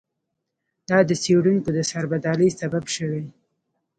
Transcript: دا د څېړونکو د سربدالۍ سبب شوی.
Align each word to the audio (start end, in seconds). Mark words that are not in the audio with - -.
دا 0.89 0.99
د 1.09 1.11
څېړونکو 1.23 1.69
د 1.73 1.79
سربدالۍ 1.91 2.49
سبب 2.59 2.83
شوی. 2.95 3.23